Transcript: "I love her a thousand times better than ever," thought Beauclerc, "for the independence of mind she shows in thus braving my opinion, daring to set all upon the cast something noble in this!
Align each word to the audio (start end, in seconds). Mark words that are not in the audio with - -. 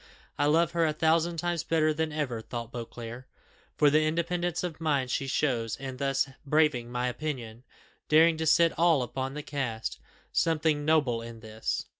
"I 0.35 0.47
love 0.47 0.71
her 0.71 0.83
a 0.87 0.93
thousand 0.93 1.37
times 1.37 1.63
better 1.63 1.93
than 1.93 2.11
ever," 2.11 2.41
thought 2.41 2.71
Beauclerc, 2.71 3.27
"for 3.77 3.91
the 3.91 4.01
independence 4.03 4.63
of 4.63 4.81
mind 4.81 5.11
she 5.11 5.27
shows 5.27 5.75
in 5.75 5.97
thus 5.97 6.27
braving 6.43 6.91
my 6.91 7.05
opinion, 7.07 7.63
daring 8.09 8.35
to 8.37 8.47
set 8.47 8.71
all 8.79 9.03
upon 9.03 9.35
the 9.35 9.43
cast 9.43 9.99
something 10.33 10.85
noble 10.85 11.21
in 11.21 11.41
this! 11.41 11.85